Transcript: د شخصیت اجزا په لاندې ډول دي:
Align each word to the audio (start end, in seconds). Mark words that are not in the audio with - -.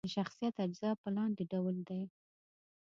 د 0.05 0.07
شخصیت 0.17 0.55
اجزا 0.65 0.91
په 1.01 1.07
لاندې 1.15 1.43
ډول 1.51 1.75
دي: 1.87 2.01